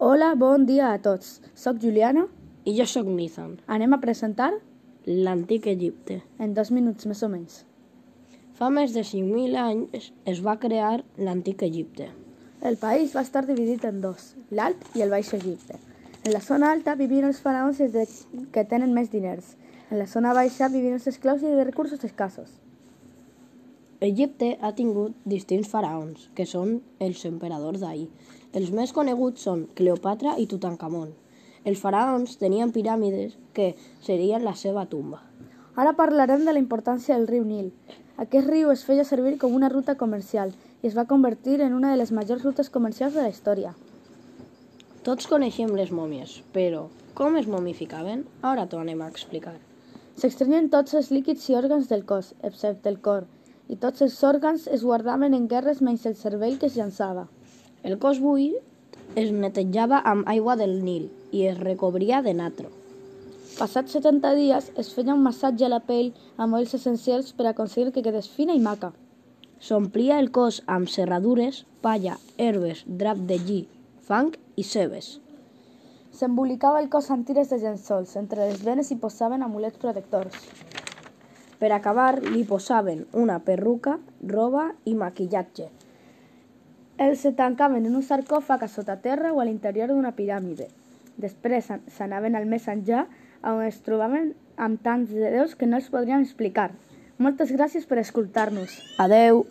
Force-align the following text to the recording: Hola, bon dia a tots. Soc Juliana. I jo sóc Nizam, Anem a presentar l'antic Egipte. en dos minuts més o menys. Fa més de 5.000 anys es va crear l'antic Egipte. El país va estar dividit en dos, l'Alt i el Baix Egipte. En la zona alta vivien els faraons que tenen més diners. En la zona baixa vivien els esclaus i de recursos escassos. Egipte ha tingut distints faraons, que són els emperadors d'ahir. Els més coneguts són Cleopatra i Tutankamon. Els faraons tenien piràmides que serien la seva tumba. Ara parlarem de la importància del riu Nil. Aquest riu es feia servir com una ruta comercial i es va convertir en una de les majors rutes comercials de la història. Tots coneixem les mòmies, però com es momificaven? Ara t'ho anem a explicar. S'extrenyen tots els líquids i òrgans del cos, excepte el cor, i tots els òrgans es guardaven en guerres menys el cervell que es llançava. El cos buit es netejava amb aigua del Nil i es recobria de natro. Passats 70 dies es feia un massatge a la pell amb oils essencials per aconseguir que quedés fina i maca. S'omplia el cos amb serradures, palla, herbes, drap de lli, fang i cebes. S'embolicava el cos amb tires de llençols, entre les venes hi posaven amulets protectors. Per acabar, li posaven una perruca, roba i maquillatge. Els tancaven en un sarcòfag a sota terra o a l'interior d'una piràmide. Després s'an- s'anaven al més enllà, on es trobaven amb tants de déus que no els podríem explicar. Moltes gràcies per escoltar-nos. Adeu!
Hola, 0.00 0.36
bon 0.36 0.62
dia 0.62 0.92
a 0.92 0.98
tots. 1.02 1.40
Soc 1.58 1.80
Juliana. 1.82 2.28
I 2.62 2.76
jo 2.76 2.84
sóc 2.86 3.08
Nizam, 3.10 3.56
Anem 3.66 3.96
a 3.96 3.98
presentar 3.98 4.52
l'antic 5.04 5.66
Egipte. 5.66 6.22
en 6.38 6.54
dos 6.54 6.70
minuts 6.70 7.06
més 7.06 7.22
o 7.24 7.28
menys. 7.28 7.64
Fa 8.54 8.70
més 8.70 8.94
de 8.94 9.00
5.000 9.00 9.56
anys 9.56 10.12
es 10.24 10.40
va 10.46 10.54
crear 10.60 11.02
l'antic 11.16 11.64
Egipte. 11.64 12.06
El 12.62 12.76
país 12.76 13.16
va 13.16 13.22
estar 13.26 13.44
dividit 13.44 13.84
en 13.84 14.00
dos, 14.00 14.36
l'Alt 14.52 14.86
i 14.94 15.02
el 15.02 15.10
Baix 15.10 15.34
Egipte. 15.34 15.80
En 16.22 16.32
la 16.32 16.40
zona 16.46 16.70
alta 16.70 16.94
vivien 16.94 17.24
els 17.24 17.40
faraons 17.40 17.82
que 18.52 18.64
tenen 18.64 18.94
més 18.94 19.10
diners. 19.10 19.56
En 19.90 19.98
la 19.98 20.06
zona 20.06 20.32
baixa 20.32 20.68
vivien 20.68 20.94
els 20.94 21.08
esclaus 21.08 21.42
i 21.42 21.46
de 21.46 21.64
recursos 21.64 22.04
escassos. 22.04 22.67
Egipte 24.00 24.52
ha 24.62 24.70
tingut 24.78 25.14
distints 25.26 25.66
faraons, 25.72 26.28
que 26.38 26.44
són 26.46 26.76
els 27.02 27.24
emperadors 27.26 27.80
d'ahir. 27.82 28.04
Els 28.54 28.68
més 28.70 28.92
coneguts 28.94 29.42
són 29.42 29.64
Cleopatra 29.74 30.36
i 30.38 30.44
Tutankamon. 30.46 31.08
Els 31.66 31.80
faraons 31.82 32.36
tenien 32.38 32.70
piràmides 32.70 33.32
que 33.56 33.72
serien 34.06 34.44
la 34.46 34.52
seva 34.54 34.84
tumba. 34.86 35.18
Ara 35.74 35.96
parlarem 35.98 36.44
de 36.46 36.54
la 36.54 36.62
importància 36.62 37.16
del 37.16 37.26
riu 37.26 37.42
Nil. 37.42 37.72
Aquest 38.22 38.46
riu 38.46 38.70
es 38.70 38.84
feia 38.86 39.06
servir 39.08 39.34
com 39.42 39.56
una 39.58 39.70
ruta 39.72 39.96
comercial 39.98 40.54
i 40.54 40.86
es 40.86 40.94
va 40.94 41.08
convertir 41.10 41.58
en 41.66 41.74
una 41.74 41.90
de 41.90 41.98
les 41.98 42.12
majors 42.14 42.46
rutes 42.46 42.70
comercials 42.70 43.18
de 43.18 43.24
la 43.26 43.32
història. 43.34 43.72
Tots 45.02 45.26
coneixem 45.26 45.74
les 45.74 45.90
mòmies, 45.90 46.36
però 46.54 46.84
com 47.18 47.34
es 47.34 47.50
momificaven? 47.50 48.22
Ara 48.46 48.68
t'ho 48.70 48.78
anem 48.78 49.02
a 49.02 49.10
explicar. 49.10 49.56
S'extrenyen 50.14 50.70
tots 50.70 50.94
els 50.94 51.10
líquids 51.10 51.50
i 51.50 51.58
òrgans 51.58 51.90
del 51.90 52.06
cos, 52.06 52.30
excepte 52.46 52.90
el 52.90 53.02
cor, 53.02 53.26
i 53.68 53.76
tots 53.76 54.02
els 54.04 54.16
òrgans 54.24 54.66
es 54.74 54.84
guardaven 54.84 55.36
en 55.36 55.46
guerres 55.48 55.82
menys 55.84 56.06
el 56.08 56.16
cervell 56.16 56.58
que 56.58 56.66
es 56.70 56.76
llançava. 56.76 57.26
El 57.82 57.98
cos 58.02 58.20
buit 58.24 59.16
es 59.22 59.30
netejava 59.32 60.00
amb 60.12 60.28
aigua 60.28 60.56
del 60.56 60.78
Nil 60.84 61.08
i 61.32 61.44
es 61.50 61.58
recobria 61.60 62.22
de 62.22 62.34
natro. 62.34 62.72
Passats 63.58 63.96
70 63.96 64.32
dies 64.38 64.70
es 64.82 64.92
feia 64.94 65.14
un 65.14 65.22
massatge 65.24 65.66
a 65.66 65.72
la 65.72 65.80
pell 65.84 66.12
amb 66.36 66.54
oils 66.58 66.74
essencials 66.78 67.32
per 67.38 67.48
aconseguir 67.50 67.92
que 67.94 68.04
quedés 68.06 68.28
fina 68.30 68.54
i 68.54 68.62
maca. 68.66 68.92
S'omplia 69.58 70.18
el 70.22 70.30
cos 70.30 70.60
amb 70.76 70.90
serradures, 70.92 71.64
palla, 71.82 72.14
herbes, 72.38 72.84
drap 73.00 73.24
de 73.30 73.40
lli, 73.42 73.62
fang 74.10 74.30
i 74.56 74.62
cebes. 74.62 75.16
S'embolicava 76.18 76.80
el 76.82 76.88
cos 76.92 77.10
amb 77.14 77.26
tires 77.26 77.50
de 77.50 77.58
llençols, 77.62 78.14
entre 78.22 78.46
les 78.46 78.62
venes 78.64 78.90
hi 78.90 79.00
posaven 79.02 79.42
amulets 79.42 79.82
protectors. 79.82 80.38
Per 81.58 81.72
acabar, 81.74 82.22
li 82.22 82.44
posaven 82.44 83.06
una 83.12 83.40
perruca, 83.42 83.98
roba 84.22 84.68
i 84.84 84.94
maquillatge. 84.94 85.68
Els 86.98 87.26
tancaven 87.38 87.86
en 87.86 87.96
un 87.98 88.02
sarcòfag 88.02 88.62
a 88.62 88.68
sota 88.68 88.96
terra 89.02 89.32
o 89.32 89.40
a 89.40 89.44
l'interior 89.46 89.88
d'una 89.90 90.14
piràmide. 90.14 90.68
Després 91.18 91.66
s'an- 91.66 91.82
s'anaven 91.86 92.34
al 92.36 92.46
més 92.46 92.66
enllà, 92.68 93.06
on 93.42 93.62
es 93.62 93.80
trobaven 93.82 94.34
amb 94.56 94.82
tants 94.82 95.10
de 95.10 95.30
déus 95.30 95.54
que 95.54 95.66
no 95.66 95.76
els 95.76 95.90
podríem 95.90 96.22
explicar. 96.22 96.70
Moltes 97.18 97.50
gràcies 97.50 97.86
per 97.86 97.98
escoltar-nos. 97.98 98.70
Adeu! 98.98 99.44